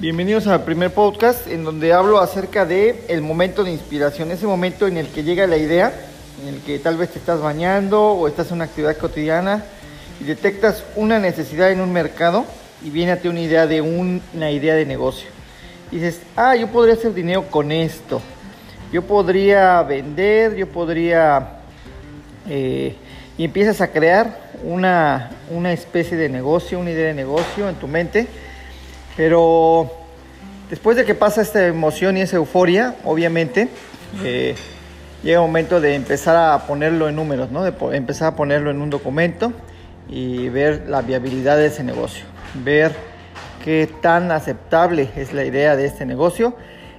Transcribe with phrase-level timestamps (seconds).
[0.00, 4.86] Bienvenidos al primer podcast en donde hablo acerca de el momento de inspiración, ese momento
[4.86, 5.92] en el que llega la idea,
[6.40, 9.62] en el que tal vez te estás bañando o estás en una actividad cotidiana
[10.18, 12.46] y detectas una necesidad en un mercado
[12.82, 15.28] y viene a ti una idea de una idea de negocio.
[15.92, 18.22] Y dices, ah, yo podría hacer dinero con esto.
[18.90, 21.58] Yo podría vender, yo podría...
[22.48, 22.96] Eh,
[23.36, 27.86] y empiezas a crear una, una especie de negocio, una idea de negocio en tu
[27.86, 28.28] mente.
[29.16, 29.90] Pero
[30.68, 33.68] después de que pasa esta emoción y esa euforia, obviamente,
[34.24, 34.54] eh,
[35.22, 37.62] llega un momento de empezar a ponerlo en números, ¿no?
[37.62, 39.52] de empezar a ponerlo en un documento
[40.08, 42.24] y ver la viabilidad de ese negocio,
[42.64, 42.92] ver
[43.64, 46.54] qué tan aceptable es la idea de este negocio.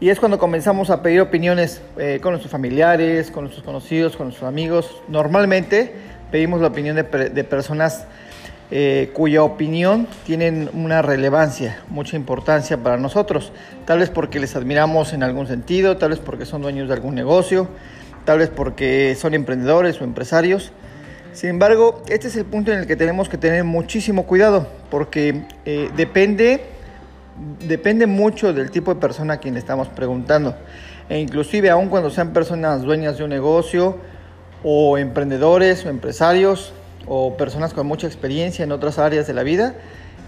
[0.00, 4.26] Y es cuando comenzamos a pedir opiniones eh, con nuestros familiares, con nuestros conocidos, con
[4.26, 5.02] nuestros amigos.
[5.08, 5.92] Normalmente
[6.30, 7.04] pedimos la opinión de,
[7.44, 8.06] personas
[8.76, 13.52] eh, cuya opinión tienen una relevancia, mucha importancia para nosotros.
[13.84, 17.14] Tal vez porque les admiramos en algún sentido, tal vez porque son dueños de algún
[17.14, 17.68] negocio,
[18.24, 20.72] tal vez porque son emprendedores o empresarios.
[21.32, 25.42] Sin embargo, este es el punto en el que tenemos que tener muchísimo cuidado, porque
[25.64, 26.64] eh, depende,
[27.68, 30.56] depende mucho del tipo de persona a quien estamos preguntando.
[31.08, 33.98] E inclusive aun cuando sean personas dueñas de un negocio,
[34.64, 36.72] o emprendedores o empresarios,
[37.06, 39.74] o personas con mucha experiencia en otras áreas de la vida,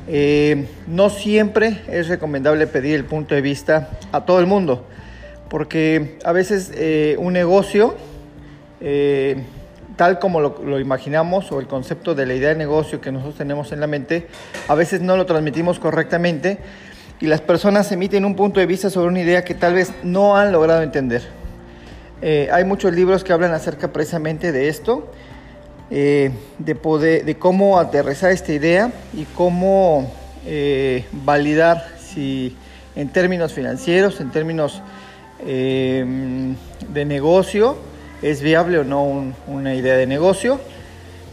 [0.09, 4.85] eh, no siempre es recomendable pedir el punto de vista a todo el mundo,
[5.49, 7.97] porque a veces eh, un negocio
[9.97, 13.73] tal como lo, imaginamos o el concepto de la idea de negocio que nosotros tenemos
[13.73, 14.29] en la mente,
[14.69, 16.59] a veces no lo transmitimos correctamente
[17.19, 20.37] y las personas emiten un punto de vista sobre una idea que tal vez no
[20.37, 21.23] han logrado entender.
[22.21, 25.11] Eh, hay muchos libros que hablan acerca precisamente de esto,
[25.91, 30.13] eh, de, poder, de cómo aterrizar esta idea y cómo
[30.45, 32.57] eh, validar si
[32.95, 34.83] en términos financieros, en términos
[35.45, 37.77] de negocio,
[38.23, 40.59] es viable o no una idea de negocio.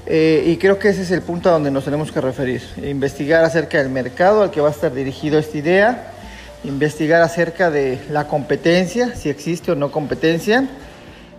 [0.05, 2.61] Eh, y creo que ese es el punto a donde nos tenemos que referir.
[2.83, 6.11] Investigar acerca del mercado al que va a estar dirigido esta idea,
[6.65, 10.67] investigar acerca de la competencia, si existe o no competencia,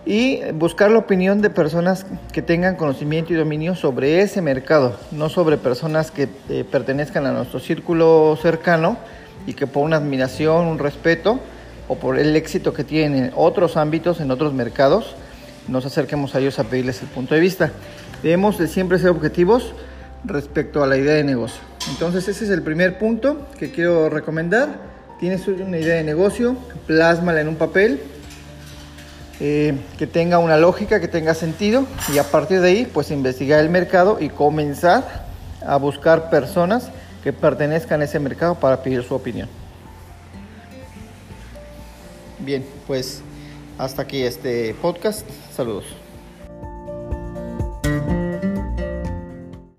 [0.05, 5.29] y buscar la opinión de personas que tengan conocimiento y dominio sobre ese mercado, no
[5.29, 8.97] sobre personas que eh, pertenezcan a nuestro círculo cercano
[9.47, 11.39] y que por una admiración, un respeto
[11.87, 15.15] o por el éxito que tienen en otros ámbitos, en otros mercados,
[15.67, 17.71] nos acerquemos a ellos a pedirles el punto de vista.
[18.21, 19.73] Debemos de siempre ser objetivos
[20.23, 21.61] respecto a la idea de negocio.
[21.89, 24.69] Entonces ese es el primer punto que quiero recomendar.
[25.19, 26.55] Tienes una idea de negocio,
[26.87, 28.01] plásmala en un papel,
[29.39, 33.59] eh, que tenga una lógica, que tenga sentido y a partir de ahí pues investigar
[33.59, 35.25] el mercado y comenzar
[35.65, 36.89] a buscar personas
[37.23, 39.49] que pertenezcan a ese mercado para pedir su opinión.
[42.39, 43.21] Bien, pues
[43.77, 45.27] hasta aquí este podcast.
[45.55, 45.85] Saludos.